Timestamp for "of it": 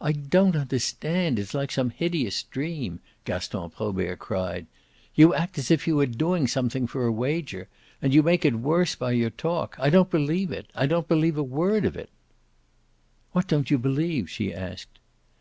11.84-12.10